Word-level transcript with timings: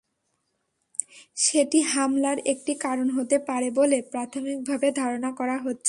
সেটি 1.37 1.79
হামলার 1.91 2.37
একটি 2.45 2.73
কারণ 2.81 3.07
হতে 3.17 3.37
পারে 3.47 3.67
বলে 3.71 3.97
প্রাথমিকভাবে 4.11 4.87
ধারণা 4.93 5.29
করা 5.33 5.57
হচ্ছে। 5.57 5.79